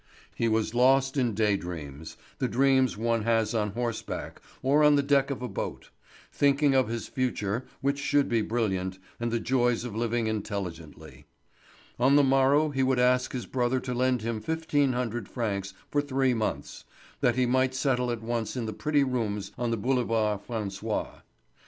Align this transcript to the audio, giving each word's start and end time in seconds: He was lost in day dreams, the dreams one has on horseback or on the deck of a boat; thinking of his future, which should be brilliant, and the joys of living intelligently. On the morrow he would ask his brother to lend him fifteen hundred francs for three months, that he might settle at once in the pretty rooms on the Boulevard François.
He 0.33 0.47
was 0.47 0.73
lost 0.73 1.15
in 1.15 1.35
day 1.35 1.55
dreams, 1.55 2.17
the 2.39 2.47
dreams 2.47 2.97
one 2.97 3.21
has 3.21 3.53
on 3.53 3.69
horseback 3.73 4.41
or 4.63 4.83
on 4.83 4.95
the 4.95 5.03
deck 5.03 5.29
of 5.29 5.43
a 5.43 5.47
boat; 5.47 5.91
thinking 6.33 6.73
of 6.73 6.87
his 6.87 7.07
future, 7.07 7.65
which 7.81 7.99
should 7.99 8.27
be 8.27 8.41
brilliant, 8.41 8.97
and 9.19 9.31
the 9.31 9.39
joys 9.39 9.83
of 9.83 9.95
living 9.95 10.25
intelligently. 10.25 11.27
On 11.99 12.15
the 12.15 12.23
morrow 12.23 12.69
he 12.69 12.81
would 12.81 12.97
ask 12.97 13.31
his 13.31 13.45
brother 13.45 13.79
to 13.81 13.93
lend 13.93 14.23
him 14.23 14.41
fifteen 14.41 14.93
hundred 14.93 15.29
francs 15.29 15.75
for 15.91 16.01
three 16.01 16.33
months, 16.33 16.83
that 17.19 17.35
he 17.35 17.45
might 17.45 17.75
settle 17.75 18.09
at 18.09 18.23
once 18.23 18.57
in 18.57 18.65
the 18.65 18.73
pretty 18.73 19.03
rooms 19.03 19.51
on 19.55 19.69
the 19.69 19.77
Boulevard 19.77 20.39
François. 20.49 21.21